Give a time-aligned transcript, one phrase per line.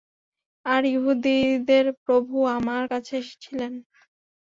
[0.65, 3.73] আর ইহুদীদের প্রভু আমার কাছে এসেছিলেন।